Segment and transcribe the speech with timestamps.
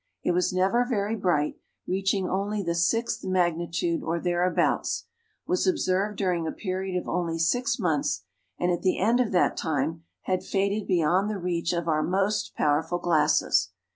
[0.23, 5.05] It was never very bright, reaching only the sixth magnitude or thereabouts,
[5.45, 8.23] was observed during a period of only six months,
[8.57, 12.55] and at the end of that time had faded beyond the reach of our most
[12.55, 13.73] powerful glasses.